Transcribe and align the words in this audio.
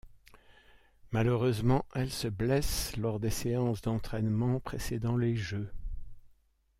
Malheureusement, 1.11 1.85
elle 1.93 2.09
se 2.09 2.27
blesse 2.27 2.97
lors 2.97 3.19
des 3.19 3.29
séances 3.29 3.83
d'entraînements 3.83 4.59
précédant 4.59 5.15
les 5.15 5.35
jeux. 5.35 5.71